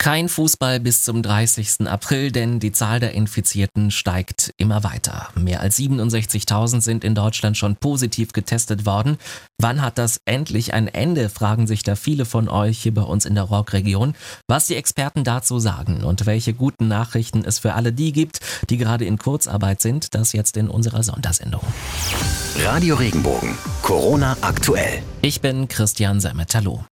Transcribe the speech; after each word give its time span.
Kein 0.00 0.28
Fußball 0.28 0.78
bis 0.78 1.02
zum 1.02 1.22
30. 1.22 1.88
April, 1.88 2.30
denn 2.30 2.60
die 2.60 2.70
Zahl 2.70 3.00
der 3.00 3.14
Infizierten 3.14 3.90
steigt 3.90 4.54
immer 4.56 4.84
weiter. 4.84 5.28
Mehr 5.34 5.60
als 5.60 5.76
67.000 5.76 6.80
sind 6.80 7.02
in 7.02 7.16
Deutschland 7.16 7.56
schon 7.56 7.74
positiv 7.74 8.32
getestet 8.32 8.86
worden. 8.86 9.18
Wann 9.60 9.82
hat 9.82 9.98
das 9.98 10.20
endlich 10.24 10.72
ein 10.72 10.86
Ende, 10.86 11.28
fragen 11.28 11.66
sich 11.66 11.82
da 11.82 11.96
viele 11.96 12.26
von 12.26 12.48
euch 12.48 12.78
hier 12.78 12.94
bei 12.94 13.02
uns 13.02 13.26
in 13.26 13.34
der 13.34 13.42
Rock-Region. 13.44 14.14
Was 14.46 14.68
die 14.68 14.76
Experten 14.76 15.24
dazu 15.24 15.58
sagen 15.58 16.04
und 16.04 16.26
welche 16.26 16.54
guten 16.54 16.86
Nachrichten 16.86 17.44
es 17.44 17.58
für 17.58 17.74
alle 17.74 17.92
die 17.92 18.12
gibt, 18.12 18.38
die 18.70 18.76
gerade 18.76 19.04
in 19.04 19.18
Kurzarbeit 19.18 19.82
sind, 19.82 20.14
das 20.14 20.32
jetzt 20.32 20.56
in 20.56 20.68
unserer 20.68 21.02
Sondersendung. 21.02 21.62
Radio 22.64 22.94
Regenbogen, 22.94 23.58
Corona 23.82 24.36
aktuell. 24.42 25.02
Ich 25.22 25.40
bin 25.40 25.66
Christian 25.66 26.20
Semmet-Hallo. 26.20 26.87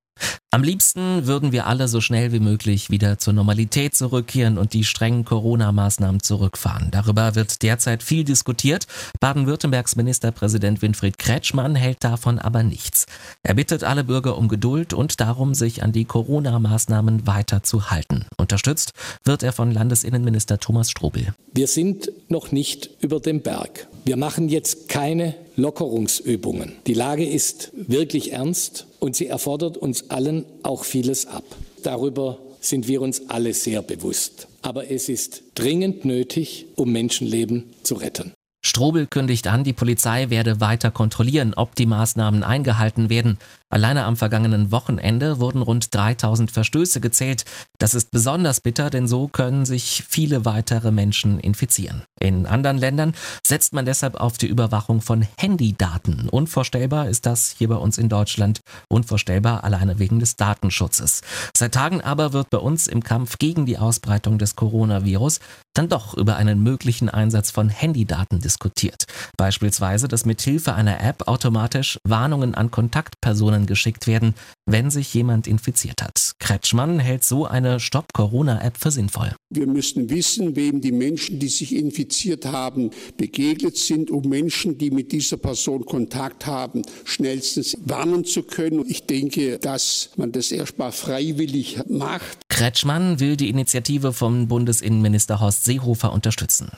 Am 0.56 0.62
liebsten 0.62 1.26
würden 1.26 1.52
wir 1.52 1.66
alle 1.66 1.86
so 1.86 2.00
schnell 2.00 2.32
wie 2.32 2.40
möglich 2.40 2.88
wieder 2.88 3.18
zur 3.18 3.34
Normalität 3.34 3.94
zurückkehren 3.94 4.56
und 4.56 4.72
die 4.72 4.84
strengen 4.84 5.26
Corona-Maßnahmen 5.26 6.22
zurückfahren. 6.22 6.88
Darüber 6.92 7.34
wird 7.34 7.62
derzeit 7.62 8.02
viel 8.02 8.24
diskutiert. 8.24 8.86
Baden-Württembergs 9.20 9.96
Ministerpräsident 9.96 10.80
Winfried 10.80 11.18
Kretschmann 11.18 11.74
hält 11.74 12.02
davon 12.02 12.38
aber 12.38 12.62
nichts. 12.62 13.04
Er 13.42 13.52
bittet 13.52 13.84
alle 13.84 14.02
Bürger 14.02 14.38
um 14.38 14.48
Geduld 14.48 14.94
und 14.94 15.20
darum, 15.20 15.52
sich 15.52 15.82
an 15.82 15.92
die 15.92 16.06
Corona-Maßnahmen 16.06 17.26
weiter 17.26 17.62
zu 17.62 17.90
halten. 17.90 18.24
Unterstützt 18.38 18.92
wird 19.24 19.42
er 19.42 19.52
von 19.52 19.72
Landesinnenminister 19.72 20.58
Thomas 20.58 20.90
Strobel. 20.90 21.34
Wir 21.52 21.66
sind 21.66 22.10
noch 22.28 22.50
nicht 22.50 22.88
über 23.00 23.20
dem 23.20 23.42
Berg. 23.42 23.88
Wir 24.06 24.16
machen 24.16 24.48
jetzt 24.48 24.88
keine 24.88 25.34
Lockerungsübungen. 25.56 26.76
Die 26.86 26.94
Lage 26.94 27.26
ist 27.26 27.72
wirklich 27.74 28.32
ernst 28.32 28.86
und 29.06 29.14
sie 29.14 29.28
erfordert 29.28 29.76
uns 29.76 30.10
allen 30.10 30.44
auch 30.64 30.84
vieles 30.84 31.26
ab. 31.26 31.44
Darüber 31.84 32.38
sind 32.60 32.88
wir 32.88 33.00
uns 33.00 33.30
alle 33.30 33.54
sehr 33.54 33.80
bewusst. 33.80 34.48
Aber 34.62 34.90
es 34.90 35.08
ist 35.08 35.44
dringend 35.54 36.04
nötig, 36.04 36.66
um 36.74 36.90
Menschenleben 36.90 37.72
zu 37.84 37.94
retten. 37.94 38.32
Strobel 38.66 39.06
kündigt 39.06 39.46
an, 39.46 39.62
die 39.62 39.72
Polizei 39.72 40.28
werde 40.28 40.60
weiter 40.60 40.90
kontrollieren, 40.90 41.54
ob 41.54 41.76
die 41.76 41.86
Maßnahmen 41.86 42.42
eingehalten 42.42 43.08
werden. 43.08 43.38
Alleine 43.68 44.04
am 44.04 44.16
vergangenen 44.16 44.70
Wochenende 44.70 45.40
wurden 45.40 45.60
rund 45.60 45.92
3000 45.94 46.50
Verstöße 46.52 47.00
gezählt. 47.00 47.44
Das 47.78 47.94
ist 47.94 48.10
besonders 48.10 48.60
bitter, 48.60 48.90
denn 48.90 49.08
so 49.08 49.26
können 49.28 49.66
sich 49.66 50.04
viele 50.08 50.44
weitere 50.44 50.92
Menschen 50.92 51.40
infizieren. 51.40 52.02
In 52.20 52.46
anderen 52.46 52.78
Ländern 52.78 53.14
setzt 53.44 53.72
man 53.72 53.84
deshalb 53.84 54.16
auf 54.16 54.38
die 54.38 54.46
Überwachung 54.46 55.00
von 55.00 55.26
Handydaten. 55.36 56.28
Unvorstellbar 56.28 57.08
ist 57.08 57.26
das 57.26 57.54
hier 57.58 57.68
bei 57.68 57.76
uns 57.76 57.98
in 57.98 58.08
Deutschland. 58.08 58.60
Unvorstellbar 58.88 59.64
alleine 59.64 59.98
wegen 59.98 60.20
des 60.20 60.36
Datenschutzes. 60.36 61.22
Seit 61.56 61.74
Tagen 61.74 62.00
aber 62.00 62.32
wird 62.32 62.50
bei 62.50 62.58
uns 62.58 62.86
im 62.86 63.02
Kampf 63.02 63.38
gegen 63.38 63.66
die 63.66 63.78
Ausbreitung 63.78 64.38
des 64.38 64.54
Coronavirus 64.54 65.40
dann 65.78 65.88
doch 65.88 66.14
über 66.14 66.36
einen 66.36 66.62
möglichen 66.62 67.08
Einsatz 67.08 67.50
von 67.50 67.68
Handydaten 67.68 68.40
diskutiert. 68.40 69.04
Beispielsweise, 69.36 70.08
dass 70.08 70.26
mithilfe 70.26 70.74
einer 70.74 71.00
App 71.00 71.26
automatisch 71.26 71.98
Warnungen 72.04 72.54
an 72.54 72.70
Kontaktpersonen 72.70 73.36
Personen 73.36 73.66
geschickt 73.66 74.06
werden, 74.06 74.34
wenn 74.66 74.90
sich 74.90 75.14
jemand 75.14 75.46
infiziert 75.46 76.02
hat. 76.02 76.32
Kretschmann 76.40 76.98
hält 76.98 77.22
so 77.22 77.46
eine 77.46 77.78
Stop-Corona-App 77.78 78.76
für 78.76 78.90
sinnvoll. 78.90 79.32
Wir 79.50 79.66
müssen 79.66 80.10
wissen, 80.10 80.56
wem 80.56 80.80
die 80.80 80.90
Menschen, 80.90 81.38
die 81.38 81.48
sich 81.48 81.74
infiziert 81.74 82.46
haben, 82.46 82.90
begegnet 83.16 83.76
sind, 83.76 84.10
um 84.10 84.28
Menschen, 84.28 84.78
die 84.78 84.90
mit 84.90 85.12
dieser 85.12 85.36
Person 85.36 85.84
Kontakt 85.84 86.46
haben, 86.46 86.82
schnellstens 87.04 87.76
warnen 87.84 88.24
zu 88.24 88.42
können. 88.42 88.84
Ich 88.88 89.06
denke, 89.06 89.58
dass 89.58 90.10
man 90.16 90.32
das 90.32 90.50
erstmal 90.50 90.92
freiwillig 90.92 91.78
macht. 91.88 92.38
Kretschmann 92.56 93.20
will 93.20 93.36
die 93.36 93.50
Initiative 93.50 94.14
vom 94.14 94.48
Bundesinnenminister 94.48 95.40
Horst 95.40 95.64
Seehofer 95.64 96.10
unterstützen. 96.10 96.70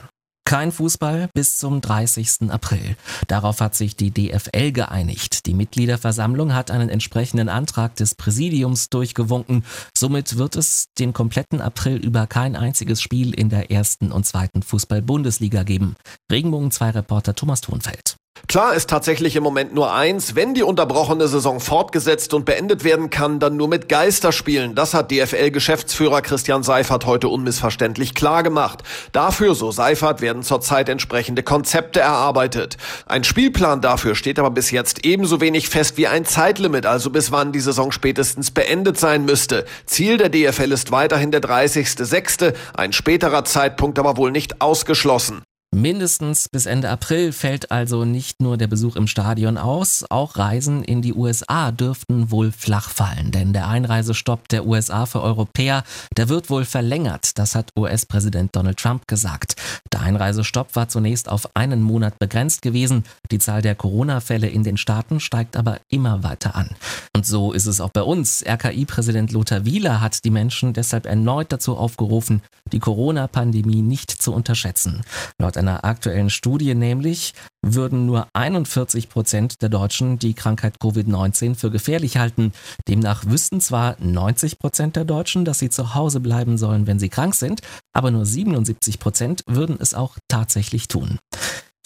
Kein 0.45 0.73
Fußball 0.73 1.29
bis 1.35 1.57
zum 1.57 1.81
30. 1.81 2.51
April. 2.51 2.97
Darauf 3.29 3.61
hat 3.61 3.77
sich 3.77 3.95
die 3.95 4.11
DFL 4.11 4.73
geeinigt. 4.73 5.47
Die 5.47 5.55
Mitgliederversammlung 5.55 6.53
hat 6.53 6.73
einen 6.73 6.89
entsprechenden 6.89 7.49
Antrag 7.49 7.95
des 7.95 8.17
Präsidiums 8.17 8.91
durchgewunken. 8.91 9.65
Somit 9.97 10.37
wird 10.37 10.57
es 10.57 10.87
den 10.99 11.13
kompletten 11.13 11.61
April 11.61 11.99
über 11.99 12.27
kein 12.27 12.57
einziges 12.57 13.01
Spiel 13.01 13.33
in 13.33 13.49
der 13.49 13.71
ersten 13.71 14.11
und 14.11 14.27
zweiten 14.27 14.65
Fußball-Bundesliga 14.65 15.63
geben. 15.63 15.95
Regenbogen 16.33 16.73
2 16.73 16.91
Reporter 16.91 17.37
Thomas 17.37 17.61
Thunfeld. 17.61 18.08
Klar 18.49 18.73
ist 18.73 18.89
tatsächlich 18.89 19.37
im 19.37 19.43
Moment 19.43 19.75
nur 19.75 19.93
eins, 19.93 20.35
wenn 20.35 20.55
die 20.55 20.63
unterbrochene 20.63 21.29
Saison 21.29 21.61
fortgesetzt 21.61 22.33
und 22.33 22.47
beendet 22.47 22.83
werden 22.83 23.11
kann, 23.11 23.41
dann 23.41 23.59
nur 23.59 23.69
mit 23.69 23.91
Geisterspielen. 23.91 24.75
Das 24.75 24.95
hat 24.95 25.11
DFL-Geschäftsführer 25.11 26.23
Christian 26.23 26.63
Seifert 26.63 27.05
heute 27.05 27.29
unmissverständlich 27.29 28.15
klar 28.15 28.43
gemacht. 28.43 28.83
Dafür, 29.13 29.55
so 29.55 29.71
Seifert, 29.71 30.23
werden 30.23 30.43
zurzeit 30.43 30.89
entsprechende 30.89 31.43
Konzepte 31.43 32.01
erarbeitet. 32.01 32.79
Ein 33.05 33.23
Spielplan 33.23 33.83
dafür 33.83 34.15
steht 34.15 34.39
aber 34.39 34.51
bis 34.51 34.71
jetzt 34.71 35.05
ebenso 35.05 35.43
wenig 35.43 35.69
fest 35.69 35.99
wie 35.99 36.07
ein 36.07 36.25
Zeitlimit, 36.25 36.87
also 36.87 37.11
bis 37.11 37.31
wann 37.31 37.53
die 37.53 37.61
Saison 37.61 37.93
spätestens 37.93 38.51
beendet 38.51 38.99
sein 38.99 39.27
müsste. 39.27 39.67
Ziel 39.85 40.17
der 40.17 40.31
DFL 40.31 40.73
ist 40.73 40.91
weiterhin 40.91 41.33
der 41.33 41.43
30.06., 41.43 42.55
ein 42.75 42.95
späterer 42.95 43.45
Zeitpunkt 43.45 43.99
aber 43.99 44.17
wohl 44.17 44.31
nicht 44.31 44.63
ausgeschlossen. 44.63 45.43
Mindestens 45.75 46.49
bis 46.49 46.65
Ende 46.65 46.89
April 46.89 47.31
fällt 47.31 47.71
also 47.71 48.07
nicht 48.07 48.41
nur 48.41 48.57
der 48.57 48.69
Besuch 48.69 48.97
im 48.97 49.07
Stadion 49.07 49.59
aus, 49.59 50.03
auch 50.09 50.39
Reisen 50.39 50.83
in 50.83 51.03
die 51.03 51.13
USA 51.13 51.73
dürften 51.73 52.31
wohl 52.31 52.53
flach 52.53 52.89
fallen, 52.89 53.33
denn 53.33 53.53
der 53.53 53.69
Einreisestopp 53.69 54.49
der 54.49 54.67
USA 54.67 55.05
für 55.05 55.21
Europäer, 55.21 55.85
der 56.17 56.31
wird 56.31 56.49
wohl 56.49 56.65
verlängert, 56.65 57.39
das 57.39 57.55
hat 57.55 57.71
US-Präsident 57.77 58.57
Donald 58.57 58.79
Trump 58.79 59.07
gesagt. 59.07 59.57
Der 59.93 60.01
Einreisestopp 60.01 60.75
war 60.75 60.89
zunächst 60.89 61.29
auf 61.29 61.55
einen 61.55 61.83
Monat 61.83 62.19
begrenzt 62.19 62.63
gewesen, 62.63 63.05
die 63.31 63.39
Zahl 63.39 63.61
der 63.61 63.75
Corona-Fälle 63.75 64.49
in 64.49 64.65
den 64.65 64.79
Staaten 64.79 65.21
steigt 65.21 65.55
aber 65.55 65.81
immer 65.91 66.23
weiter 66.23 66.57
an. 66.57 66.71
Und 67.15 67.27
so 67.27 67.53
ist 67.53 67.67
es 67.67 67.83
auch 67.83 67.91
bei 67.91 68.03
uns. 68.03 68.43
RKI-Präsident 68.43 69.33
Lothar 69.33 69.67
Wieler 69.67 70.01
hat 70.01 70.25
die 70.25 70.31
Menschen 70.31 70.73
deshalb 70.73 71.05
erneut 71.05 71.53
dazu 71.53 71.77
aufgerufen, 71.77 72.43
die 72.73 72.79
Corona-Pandemie 72.79 73.83
nicht 73.83 74.11
zu 74.11 74.33
unterschätzen. 74.33 75.03
Laut 75.39 75.58
einer 75.59 75.85
aktuellen 75.85 76.31
Studie 76.31 76.75
nämlich 76.75 77.35
würden 77.63 78.07
nur 78.07 78.29
41 78.33 79.09
Prozent 79.09 79.61
der 79.63 79.69
Deutschen 79.69 80.19
die 80.19 80.35
Krankheit 80.35 80.77
Covid-19 80.81 81.55
für 81.55 81.71
gefährlich 81.71 82.17
halten. 82.17 82.53
Demnach 82.89 83.25
wüssten 83.27 83.61
zwar 83.61 83.97
90 84.01 84.59
Prozent 84.59 84.97
der 84.97 85.05
Deutschen, 85.05 85.45
dass 85.45 85.59
sie 85.59 85.71
zu 85.71 85.95
Hause 85.95 86.21
bleiben 86.21 86.57
sollen, 86.57 86.87
wenn 86.87 86.99
sie 86.99 87.09
krank 87.09 87.35
sind, 87.35 87.61
aber 87.93 88.11
nur 88.11 88.25
77 88.25 88.99
Prozent 88.99 89.43
würden 89.47 89.77
es 89.81 89.95
auch 89.95 90.17
tatsächlich 90.29 90.89
tun. 90.89 91.19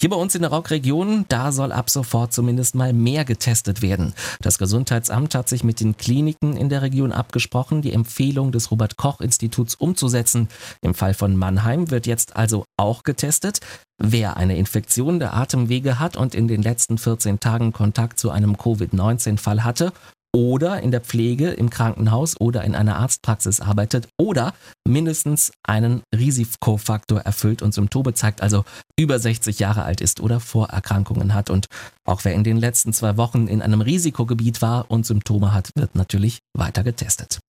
Hier 0.03 0.09
bei 0.09 0.17
uns 0.17 0.35
in 0.35 0.41
der 0.41 0.51
Rockregion, 0.51 1.23
da 1.29 1.53
soll 1.53 1.71
ab 1.71 1.89
sofort 1.89 2.33
zumindest 2.33 2.75
mal 2.75 2.91
mehr 2.91 3.23
getestet 3.23 3.81
werden. 3.81 4.13
Das 4.41 4.57
Gesundheitsamt 4.57 5.33
hat 5.33 5.47
sich 5.47 5.63
mit 5.63 5.79
den 5.79 5.95
Kliniken 5.95 6.57
in 6.57 6.67
der 6.67 6.81
Region 6.81 7.13
abgesprochen, 7.13 7.81
die 7.81 7.93
Empfehlung 7.93 8.51
des 8.51 8.69
Robert 8.69 8.97
Koch 8.97 9.21
Instituts 9.21 9.75
umzusetzen. 9.75 10.49
Im 10.81 10.93
Fall 10.93 11.13
von 11.13 11.37
Mannheim 11.37 11.89
wird 11.89 12.05
jetzt 12.05 12.35
also 12.35 12.65
auch 12.75 13.03
getestet. 13.03 13.61
Wer 13.97 14.35
eine 14.35 14.57
Infektion 14.57 15.19
der 15.19 15.35
Atemwege 15.35 15.99
hat 15.99 16.17
und 16.17 16.35
in 16.35 16.49
den 16.49 16.61
letzten 16.61 16.97
14 16.97 17.39
Tagen 17.39 17.71
Kontakt 17.71 18.19
zu 18.19 18.29
einem 18.29 18.57
Covid-19-Fall 18.57 19.63
hatte 19.63 19.93
oder 20.35 20.81
in 20.81 20.91
der 20.91 21.01
Pflege 21.01 21.51
im 21.51 21.69
Krankenhaus 21.69 22.39
oder 22.39 22.63
in 22.63 22.75
einer 22.75 22.97
Arztpraxis 22.97 23.61
arbeitet 23.61 24.07
oder 24.19 24.53
mindestens 24.87 25.51
einen 25.63 26.01
Risikofaktor 26.15 27.21
erfüllt 27.21 27.61
und 27.61 27.73
Symptome 27.73 28.13
zeigt, 28.13 28.41
also 28.41 28.65
über 28.97 29.19
60 29.19 29.59
Jahre 29.59 29.83
alt 29.83 30.01
ist 30.01 30.19
oder 30.21 30.39
Vorerkrankungen 30.39 31.33
hat. 31.33 31.49
Und 31.49 31.67
auch 32.05 32.23
wer 32.25 32.33
in 32.33 32.43
den 32.43 32.57
letzten 32.57 32.93
zwei 32.93 33.17
Wochen 33.17 33.47
in 33.47 33.61
einem 33.61 33.81
Risikogebiet 33.81 34.61
war 34.61 34.89
und 34.89 35.05
Symptome 35.05 35.53
hat, 35.53 35.69
wird 35.75 35.95
natürlich 35.95 36.39
weiter 36.57 36.83
getestet. 36.83 37.39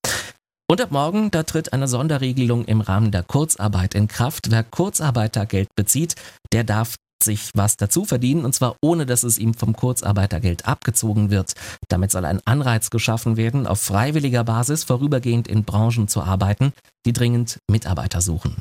Und 0.71 0.81
ab 0.81 0.91
morgen, 0.91 1.31
da 1.31 1.43
tritt 1.43 1.73
eine 1.73 1.87
Sonderregelung 1.89 2.65
im 2.65 2.81
Rahmen 2.81 3.11
der 3.11 3.23
Kurzarbeit 3.23 3.95
in 3.95 4.09
Kraft. 4.09 4.51
Wer 4.51 4.65
Kurzarbeitergeld 4.65 5.69
bezieht, 5.77 6.15
der 6.53 6.65
darf 6.65 6.97
sich 7.25 7.51
was 7.55 7.77
dazu 7.77 8.05
verdienen, 8.05 8.45
und 8.45 8.55
zwar 8.55 8.77
ohne, 8.83 9.07
dass 9.07 9.23
es 9.23 9.39
ihm 9.39 9.55
vom 9.55 9.75
Kurzarbeitergeld 9.75 10.67
abgezogen 10.67 11.31
wird. 11.31 11.55
Damit 11.89 12.11
soll 12.11 12.25
ein 12.25 12.41
Anreiz 12.45 12.91
geschaffen 12.91 13.37
werden, 13.37 13.67
auf 13.67 13.81
freiwilliger 13.81 14.45
Basis 14.45 14.85
vorübergehend 14.85 15.49
in 15.49 15.65
Branchen 15.65 16.09
zu 16.09 16.23
arbeiten, 16.23 16.73
die 17.07 17.13
dringend 17.13 17.59
Mitarbeiter 17.71 18.21
suchen. 18.21 18.57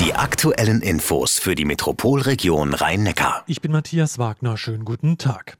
Die 0.00 0.14
aktuellen 0.14 0.80
Infos 0.80 1.38
für 1.38 1.54
die 1.54 1.64
Metropolregion 1.64 2.74
Rhein-Neckar. 2.74 3.44
Ich 3.46 3.60
bin 3.60 3.72
Matthias 3.72 4.18
Wagner, 4.18 4.56
schönen 4.56 4.84
guten 4.84 5.18
Tag. 5.18 5.58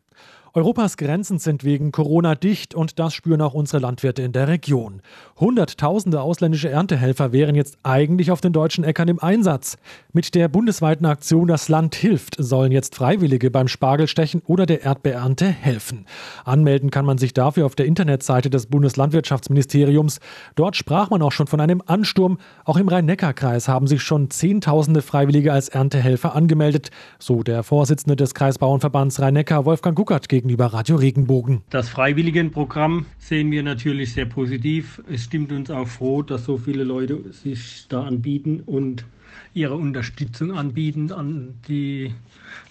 Europas 0.54 0.96
Grenzen 0.96 1.38
sind 1.38 1.62
wegen 1.62 1.92
Corona 1.92 2.34
dicht 2.34 2.74
und 2.74 2.98
das 2.98 3.14
spüren 3.14 3.42
auch 3.42 3.54
unsere 3.54 3.80
Landwirte 3.80 4.22
in 4.22 4.32
der 4.32 4.48
Region. 4.48 5.02
Hunderttausende 5.40 6.20
ausländische 6.20 6.69
Erntehelfer 6.69 7.32
wären 7.32 7.55
jetzt 7.55 7.79
eigentlich 7.85 8.32
auf 8.32 8.40
den 8.40 8.52
deutschen 8.52 8.82
Äckern 8.82 9.06
im 9.06 9.20
Einsatz. 9.20 9.79
Mit 10.12 10.35
der 10.35 10.49
bundesweiten 10.49 11.06
Aktion 11.06 11.46
Das 11.46 11.69
Land 11.69 11.94
hilft 11.94 12.35
sollen 12.38 12.73
jetzt 12.73 12.96
Freiwillige 12.96 13.50
beim 13.50 13.69
Spargelstechen 13.69 14.43
oder 14.46 14.67
der 14.67 14.82
Erdbeernte 14.82 15.46
helfen. 15.46 16.06
Anmelden 16.44 16.90
kann 16.90 17.05
man 17.05 17.19
sich 17.19 17.35
dafür 17.35 17.67
auf 17.67 17.76
der 17.76 17.87
Internetseite 17.87 18.50
des 18.50 18.67
Bundeslandwirtschaftsministeriums. 18.67 20.19
Dort 20.56 20.75
sprach 20.75 21.11
man 21.11 21.23
auch 21.23 21.32
schon 21.32 21.46
von 21.46 21.61
einem 21.61 21.82
Ansturm. 21.87 22.38
Auch 22.64 22.76
im 22.76 22.88
Rhein-Neckar-Kreis 22.88 23.69
haben 23.69 23.87
sich 23.87 24.02
schon 24.02 24.31
Zehntausende 24.31 25.02
Freiwillige 25.02 25.52
als 25.52 25.69
Erntehelfer 25.69 26.34
angemeldet, 26.34 26.91
so 27.20 27.44
der 27.44 27.62
Vorsitzende 27.62 28.17
des 28.17 28.34
Kreisbauernverbands 28.34 29.20
Rhein-Neckar, 29.20 29.64
Wolfgang 29.64 29.96
Guckert, 29.96 30.29
gegen 30.29 30.49
gegenüber 30.49 30.67
Radio 30.67 30.96
Regenbogen. 30.96 31.62
Das 31.69 31.91
Freiwilligenprogramm 31.91 33.05
sehen 33.19 33.50
wir 33.50 33.62
natürlich 33.62 34.14
sehr 34.14 34.25
positiv. 34.25 35.02
Es 35.12 35.27
stimmt 35.28 35.52
uns 35.52 35.70
auch 35.70 35.86
froh, 35.86 36.22
dass 36.22 36.46
so 36.46 36.56
viele 36.56 36.84
Leute 36.84 37.32
sich 37.34 37.84
da 37.90 38.04
anbieten 38.04 38.62
und 38.64 39.04
ihre 39.52 39.75
Unterstützung 39.75 40.56
anbieten 40.56 41.12
an 41.12 41.54
die 41.69 42.14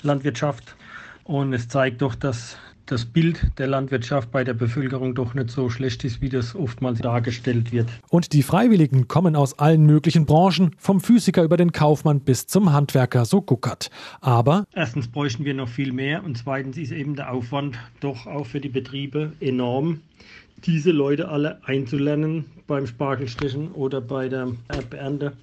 Landwirtschaft. 0.02 0.76
Und 1.24 1.54
es 1.54 1.68
zeigt 1.68 2.02
doch, 2.02 2.16
dass 2.16 2.58
das 2.88 3.06
Bild 3.06 3.52
der 3.60 3.68
Landwirtschaft 3.68 4.32
bei 4.32 4.44
der 4.44 4.56
Bevölkerung 4.56 5.14
doch 5.14 5.36
nicht 5.36 5.52
so 5.52 5.70
schlecht 5.70 6.04
ist, 6.04 6.20
wie 6.20 6.30
das 6.30 6.56
oftmals 6.56 6.98
dargestellt 6.98 7.72
wird. 7.72 7.90
Und 8.10 8.34
die 8.34 8.42
Freiwilligen 8.42 9.08
kommen 9.08 9.36
aus 9.36 9.60
allen 9.60 9.86
möglichen 9.86 10.26
Branchen, 10.26 10.72
vom 10.80 11.00
Physiker 11.00 11.44
über 11.44 11.58
den 11.58 11.72
Kaufmann 11.72 12.22
bis 12.22 12.48
zum 12.48 12.74
Handwerker, 12.74 13.26
so 13.26 13.40
guckert. 13.44 13.92
Aber 14.20 14.66
erstens 14.74 15.08
bräuchten 15.10 15.46
wir 15.46 15.54
noch 15.54 15.70
viel 15.70 15.94
mehr 15.94 16.24
und 16.24 16.40
zweitens 16.40 16.76
ist 16.78 16.92
eben 16.92 17.16
der 17.16 17.32
Aufwand 17.32 17.78
doch 18.00 18.26
auch 18.26 18.48
für 18.48 18.62
die 18.62 18.70
Betriebe 18.70 19.34
enorm 19.42 20.00
diese 20.66 20.92
Leute 20.92 21.30
alle 21.30 21.64
einzulernen 21.66 22.46
beim 22.66 22.88
Spargelstechen 22.88 23.72
oder 23.72 24.02
bei 24.02 24.28
der 24.28 24.52
Erdbeernte. 24.68 25.34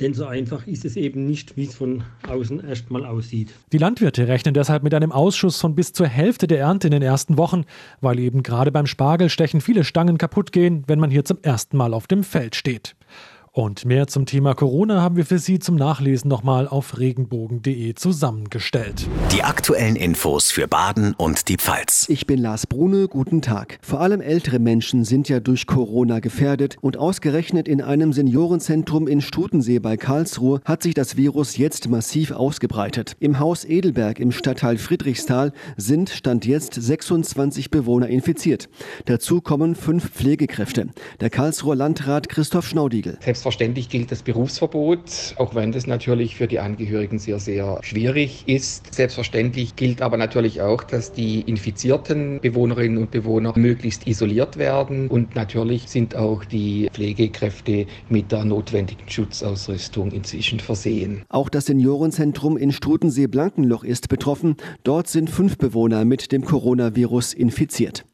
Denn 0.00 0.14
so 0.14 0.24
einfach 0.24 0.66
ist 0.66 0.84
es 0.84 0.96
eben 0.96 1.26
nicht, 1.26 1.56
wie 1.56 1.64
es 1.64 1.74
von 1.74 2.02
außen 2.28 2.66
erstmal 2.66 3.04
aussieht. 3.04 3.52
Die 3.72 3.78
Landwirte 3.78 4.26
rechnen 4.26 4.54
deshalb 4.54 4.82
mit 4.82 4.94
einem 4.94 5.12
Ausschuss 5.12 5.60
von 5.60 5.74
bis 5.74 5.92
zur 5.92 6.06
Hälfte 6.06 6.46
der 6.46 6.60
Ernte 6.60 6.88
in 6.88 6.92
den 6.92 7.02
ersten 7.02 7.36
Wochen, 7.36 7.64
weil 8.00 8.18
eben 8.18 8.42
gerade 8.42 8.72
beim 8.72 8.86
Spargelstechen 8.86 9.60
viele 9.60 9.84
Stangen 9.84 10.18
kaputt 10.18 10.52
gehen, 10.52 10.84
wenn 10.86 10.98
man 10.98 11.10
hier 11.10 11.24
zum 11.24 11.38
ersten 11.42 11.76
Mal 11.76 11.94
auf 11.94 12.06
dem 12.06 12.24
Feld 12.24 12.56
steht. 12.56 12.96
Und 13.54 13.84
mehr 13.84 14.06
zum 14.06 14.24
Thema 14.24 14.54
Corona 14.54 15.02
haben 15.02 15.16
wir 15.16 15.26
für 15.26 15.38
Sie 15.38 15.58
zum 15.58 15.76
Nachlesen 15.76 16.26
nochmal 16.26 16.66
auf 16.66 16.98
regenbogen.de 16.98 17.92
zusammengestellt. 17.92 19.06
Die 19.30 19.42
aktuellen 19.42 19.94
Infos 19.94 20.50
für 20.50 20.66
Baden 20.66 21.12
und 21.12 21.50
die 21.50 21.58
Pfalz. 21.58 22.06
Ich 22.08 22.26
bin 22.26 22.38
Lars 22.38 22.66
Brune, 22.66 23.08
guten 23.08 23.42
Tag. 23.42 23.78
Vor 23.82 24.00
allem 24.00 24.22
ältere 24.22 24.58
Menschen 24.58 25.04
sind 25.04 25.28
ja 25.28 25.38
durch 25.38 25.66
Corona 25.66 26.20
gefährdet 26.20 26.78
und 26.80 26.96
ausgerechnet 26.96 27.68
in 27.68 27.82
einem 27.82 28.14
Seniorenzentrum 28.14 29.06
in 29.06 29.20
Stutensee 29.20 29.80
bei 29.80 29.98
Karlsruhe 29.98 30.62
hat 30.64 30.82
sich 30.82 30.94
das 30.94 31.18
Virus 31.18 31.58
jetzt 31.58 31.90
massiv 31.90 32.30
ausgebreitet. 32.30 33.16
Im 33.20 33.38
Haus 33.38 33.66
Edelberg 33.66 34.18
im 34.18 34.32
Stadtteil 34.32 34.78
Friedrichsthal 34.78 35.52
sind 35.76 36.08
Stand 36.08 36.46
jetzt 36.46 36.72
26 36.72 37.70
Bewohner 37.70 38.08
infiziert. 38.08 38.70
Dazu 39.04 39.42
kommen 39.42 39.74
fünf 39.74 40.08
Pflegekräfte. 40.08 40.88
Der 41.20 41.28
Karlsruher 41.28 41.76
Landrat 41.76 42.30
Christoph 42.30 42.66
Schnaudigel. 42.66 43.18
Selbstverständlich 43.42 43.88
gilt 43.88 44.12
das 44.12 44.22
Berufsverbot, 44.22 45.34
auch 45.36 45.56
wenn 45.56 45.72
das 45.72 45.88
natürlich 45.88 46.36
für 46.36 46.46
die 46.46 46.60
Angehörigen 46.60 47.18
sehr, 47.18 47.40
sehr 47.40 47.80
schwierig 47.82 48.44
ist. 48.46 48.94
Selbstverständlich 48.94 49.74
gilt 49.74 50.00
aber 50.00 50.16
natürlich 50.16 50.62
auch, 50.62 50.84
dass 50.84 51.12
die 51.12 51.40
infizierten 51.40 52.38
Bewohnerinnen 52.40 52.98
und 52.98 53.10
Bewohner 53.10 53.52
möglichst 53.56 54.06
isoliert 54.06 54.58
werden. 54.58 55.08
Und 55.08 55.34
natürlich 55.34 55.88
sind 55.88 56.14
auch 56.14 56.44
die 56.44 56.88
Pflegekräfte 56.92 57.86
mit 58.08 58.30
der 58.30 58.44
notwendigen 58.44 59.08
Schutzausrüstung 59.08 60.12
inzwischen 60.12 60.60
versehen. 60.60 61.22
Auch 61.28 61.48
das 61.48 61.66
Seniorenzentrum 61.66 62.56
in 62.56 62.70
Strutensee-Blankenloch 62.70 63.82
ist 63.82 64.08
betroffen. 64.08 64.54
Dort 64.84 65.08
sind 65.08 65.28
fünf 65.28 65.58
Bewohner 65.58 66.04
mit 66.04 66.30
dem 66.30 66.44
Coronavirus 66.44 67.34
infiziert. 67.34 68.04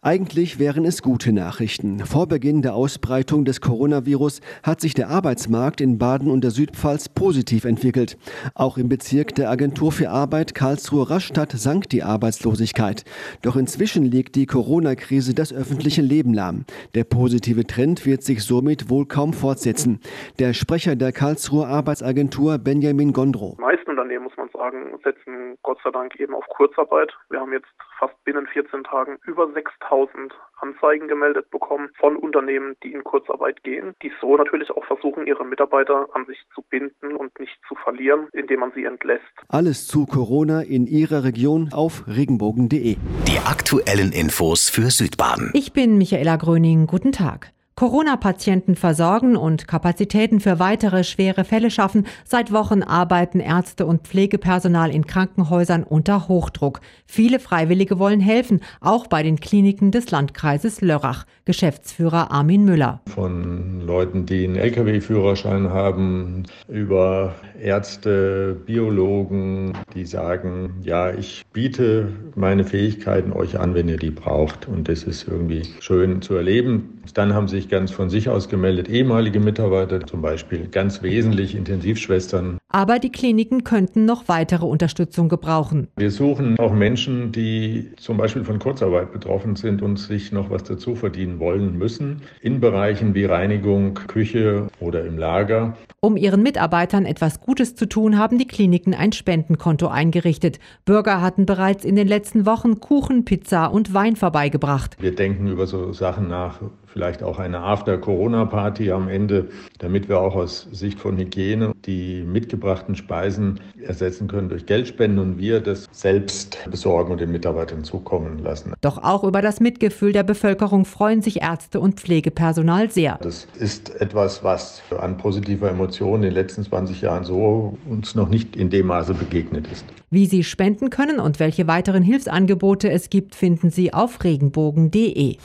Eigentlich 0.00 0.60
wären 0.60 0.84
es 0.84 1.02
gute 1.02 1.32
Nachrichten. 1.32 1.98
Vor 1.98 2.28
Beginn 2.28 2.62
der 2.62 2.76
Ausbreitung 2.76 3.44
des 3.44 3.60
Coronavirus 3.60 4.40
hat 4.62 4.80
sich 4.80 4.94
der 4.94 5.08
Arbeitsmarkt 5.08 5.80
in 5.80 5.98
Baden 5.98 6.30
und 6.30 6.44
der 6.44 6.52
Südpfalz 6.52 7.08
positiv 7.08 7.64
entwickelt. 7.64 8.16
Auch 8.54 8.78
im 8.78 8.88
Bezirk 8.88 9.34
der 9.34 9.50
Agentur 9.50 9.90
für 9.90 10.10
Arbeit 10.10 10.54
Karlsruhe-Rastatt 10.54 11.50
sank 11.50 11.88
die 11.88 12.04
Arbeitslosigkeit. 12.04 13.02
Doch 13.42 13.56
inzwischen 13.56 14.04
legt 14.04 14.36
die 14.36 14.46
Corona-Krise 14.46 15.34
das 15.34 15.52
öffentliche 15.52 16.02
Leben 16.02 16.32
lahm. 16.32 16.64
Der 16.94 17.02
positive 17.02 17.66
Trend 17.66 18.06
wird 18.06 18.22
sich 18.22 18.44
somit 18.44 18.90
wohl 18.90 19.04
kaum 19.04 19.32
fortsetzen. 19.32 19.98
Der 20.38 20.52
Sprecher 20.52 20.94
der 20.94 21.10
Karlsruher 21.10 21.66
Arbeitsagentur 21.66 22.58
Benjamin 22.58 23.12
Gondro. 23.12 23.56
Die 23.58 23.62
meisten 23.62 23.87
Unternehmen, 23.98 24.24
muss 24.24 24.36
man 24.36 24.48
sagen, 24.50 24.96
setzen 25.02 25.58
Gott 25.62 25.78
sei 25.82 25.90
Dank 25.90 26.14
eben 26.20 26.32
auf 26.32 26.46
Kurzarbeit. 26.48 27.12
Wir 27.30 27.40
haben 27.40 27.52
jetzt 27.52 27.66
fast 27.98 28.14
binnen 28.22 28.46
14 28.46 28.84
Tagen 28.84 29.18
über 29.26 29.50
6000 29.52 30.32
Anzeigen 30.60 31.08
gemeldet 31.08 31.50
bekommen 31.50 31.88
von 31.98 32.16
Unternehmen, 32.16 32.76
die 32.84 32.92
in 32.92 33.02
Kurzarbeit 33.02 33.64
gehen, 33.64 33.94
die 34.02 34.12
so 34.20 34.36
natürlich 34.36 34.70
auch 34.70 34.84
versuchen, 34.84 35.26
ihre 35.26 35.44
Mitarbeiter 35.44 36.06
an 36.12 36.26
sich 36.26 36.38
zu 36.54 36.62
binden 36.62 37.16
und 37.16 37.36
nicht 37.40 37.58
zu 37.66 37.74
verlieren, 37.74 38.28
indem 38.32 38.60
man 38.60 38.70
sie 38.72 38.84
entlässt. 38.84 39.24
Alles 39.48 39.88
zu 39.88 40.06
Corona 40.06 40.62
in 40.62 40.86
Ihrer 40.86 41.24
Region 41.24 41.70
auf 41.72 42.04
regenbogen.de. 42.06 42.96
Die 43.26 43.38
aktuellen 43.46 44.12
Infos 44.12 44.70
für 44.70 44.90
Südbaden. 44.90 45.50
Ich 45.54 45.72
bin 45.72 45.98
Michaela 45.98 46.36
Gröning. 46.36 46.86
Guten 46.86 47.10
Tag. 47.10 47.52
Corona-Patienten 47.78 48.74
versorgen 48.74 49.36
und 49.36 49.68
Kapazitäten 49.68 50.40
für 50.40 50.58
weitere 50.58 51.04
schwere 51.04 51.44
Fälle 51.44 51.70
schaffen. 51.70 52.08
Seit 52.24 52.52
Wochen 52.52 52.82
arbeiten 52.82 53.38
Ärzte 53.38 53.86
und 53.86 54.02
Pflegepersonal 54.02 54.90
in 54.90 55.06
Krankenhäusern 55.06 55.84
unter 55.84 56.26
Hochdruck. 56.26 56.80
Viele 57.06 57.38
Freiwillige 57.38 58.00
wollen 58.00 58.18
helfen, 58.18 58.62
auch 58.80 59.06
bei 59.06 59.22
den 59.22 59.38
Kliniken 59.38 59.92
des 59.92 60.10
Landkreises 60.10 60.80
Lörrach. 60.80 61.24
Geschäftsführer 61.44 62.32
Armin 62.32 62.64
Müller. 62.64 63.00
Von 63.14 63.80
Leuten, 63.86 64.26
die 64.26 64.44
einen 64.44 64.56
Lkw-Führerschein 64.56 65.70
haben, 65.70 66.42
über 66.66 67.36
Ärzte, 67.60 68.56
Biologen, 68.66 69.72
die 69.94 70.04
sagen, 70.04 70.74
ja, 70.82 71.14
ich 71.14 71.44
biete 71.52 72.08
meine 72.34 72.64
Fähigkeiten 72.64 73.32
euch 73.32 73.58
an, 73.58 73.74
wenn 73.74 73.88
ihr 73.88 73.98
die 73.98 74.10
braucht. 74.10 74.66
Und 74.66 74.88
das 74.88 75.04
ist 75.04 75.28
irgendwie 75.28 75.62
schön 75.78 76.22
zu 76.22 76.34
erleben. 76.34 77.00
Dann 77.14 77.32
haben 77.32 77.48
sich 77.48 77.67
ganz 77.68 77.90
von 77.90 78.10
sich 78.10 78.28
aus 78.28 78.48
gemeldet 78.48 78.88
ehemalige 78.88 79.40
Mitarbeiter, 79.40 80.06
zum 80.06 80.22
Beispiel 80.22 80.68
ganz 80.68 81.02
wesentlich 81.02 81.54
Intensivschwestern. 81.54 82.58
Aber 82.70 82.98
die 82.98 83.10
Kliniken 83.10 83.64
könnten 83.64 84.04
noch 84.04 84.28
weitere 84.28 84.66
Unterstützung 84.66 85.30
gebrauchen. 85.30 85.88
Wir 85.96 86.10
suchen 86.10 86.58
auch 86.58 86.74
Menschen, 86.74 87.32
die 87.32 87.92
zum 87.96 88.18
Beispiel 88.18 88.44
von 88.44 88.58
Kurzarbeit 88.58 89.10
betroffen 89.10 89.56
sind 89.56 89.80
und 89.80 89.96
sich 89.98 90.32
noch 90.32 90.50
was 90.50 90.64
dazu 90.64 90.94
verdienen 90.94 91.38
wollen 91.40 91.78
müssen, 91.78 92.20
in 92.42 92.60
Bereichen 92.60 93.14
wie 93.14 93.24
Reinigung, 93.24 93.94
Küche 93.94 94.66
oder 94.80 95.06
im 95.06 95.16
Lager. 95.16 95.78
Um 96.00 96.18
ihren 96.18 96.42
Mitarbeitern 96.42 97.06
etwas 97.06 97.40
Gutes 97.40 97.74
zu 97.74 97.88
tun, 97.88 98.18
haben 98.18 98.36
die 98.38 98.46
Kliniken 98.46 98.94
ein 98.94 99.12
Spendenkonto 99.12 99.88
eingerichtet. 99.88 100.58
Bürger 100.84 101.22
hatten 101.22 101.46
bereits 101.46 101.86
in 101.86 101.96
den 101.96 102.06
letzten 102.06 102.44
Wochen 102.44 102.80
Kuchen, 102.80 103.24
Pizza 103.24 103.66
und 103.66 103.94
Wein 103.94 104.14
vorbeigebracht. 104.14 104.96
Wir 105.00 105.14
denken 105.14 105.48
über 105.48 105.66
so 105.66 105.94
Sachen 105.94 106.28
nach, 106.28 106.60
vielleicht 106.86 107.22
auch 107.22 107.38
eine 107.38 107.60
After-Corona-Party 107.60 108.92
am 108.92 109.08
Ende, 109.08 109.48
damit 109.78 110.08
wir 110.08 110.20
auch 110.20 110.34
aus 110.34 110.68
Sicht 110.70 111.00
von 111.00 111.16
Hygiene 111.16 111.72
die 111.84 112.22
mitgebrachten 112.58 112.96
Speisen 112.96 113.60
ersetzen 113.80 114.28
können 114.28 114.48
durch 114.48 114.66
Geldspenden 114.66 115.18
und 115.18 115.38
wir 115.38 115.60
das 115.60 115.88
selbst 115.92 116.58
besorgen 116.70 117.12
und 117.12 117.20
den 117.20 117.30
Mitarbeitern 117.30 117.84
zukommen 117.84 118.40
lassen. 118.40 118.74
Doch 118.80 118.98
auch 118.98 119.24
über 119.24 119.40
das 119.42 119.60
Mitgefühl 119.60 120.12
der 120.12 120.24
Bevölkerung 120.24 120.84
freuen 120.84 121.22
sich 121.22 121.40
Ärzte 121.40 121.80
und 121.80 122.00
Pflegepersonal 122.00 122.90
sehr. 122.90 123.18
Das 123.22 123.46
ist 123.58 124.00
etwas, 124.00 124.42
was 124.42 124.82
an 124.98 125.16
positiver 125.16 125.70
Emotion 125.70 126.16
in 126.16 126.22
den 126.22 126.34
letzten 126.34 126.64
20 126.64 127.00
Jahren 127.00 127.24
so 127.24 127.78
uns 127.88 128.14
noch 128.14 128.28
nicht 128.28 128.56
in 128.56 128.70
dem 128.70 128.86
Maße 128.88 129.14
begegnet 129.14 129.68
ist. 129.70 129.84
Wie 130.10 130.26
Sie 130.26 130.42
spenden 130.42 130.90
können 130.90 131.20
und 131.20 131.38
welche 131.38 131.66
weiteren 131.66 132.02
Hilfsangebote 132.02 132.90
es 132.90 133.10
gibt, 133.10 133.34
finden 133.34 133.70
Sie 133.70 133.92
auf 133.92 134.24
regenbogen.de. 134.24 135.36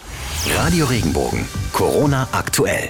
Radio 0.57 0.85
Regenbogen. 0.85 1.45
Corona 1.73 2.27
aktuell. 2.31 2.89